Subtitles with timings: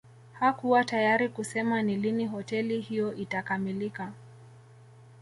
[0.33, 4.11] Hakuwa tayari kusema ni lini hoteli hiyo itakamilika